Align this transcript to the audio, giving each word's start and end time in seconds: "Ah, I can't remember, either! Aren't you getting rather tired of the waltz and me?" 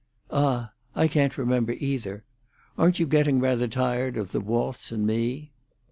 "Ah, 0.31 0.71
I 0.95 1.07
can't 1.07 1.37
remember, 1.37 1.73
either! 1.73 2.23
Aren't 2.75 2.97
you 2.99 3.05
getting 3.05 3.39
rather 3.39 3.67
tired 3.67 4.17
of 4.17 4.31
the 4.31 4.41
waltz 4.41 4.91
and 4.91 5.05
me?" 5.05 5.51